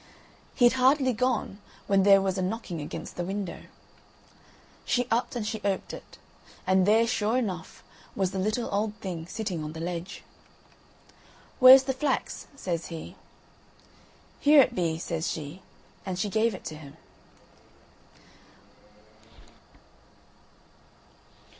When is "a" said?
2.39-2.41